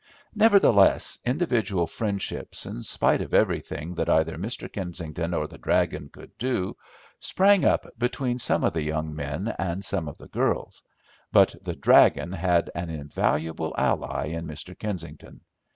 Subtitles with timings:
[0.33, 4.67] Nevertheless, individual friendships, in spite of everything that either Mr.
[4.67, 6.75] Kensington or the "dragon" could do,
[7.19, 10.81] sprang up between some of the young men and some of the girls,
[11.31, 14.75] but the "dragon" had an invaluable ally in Mr.
[14.75, 15.41] Kensington.